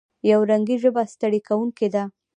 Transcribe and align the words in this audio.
یو 0.31 0.39
رنګي 0.49 0.77
ژبه 0.83 1.01
ستړې 1.13 1.39
کوونکې 1.47 1.87
ده. 1.93 2.03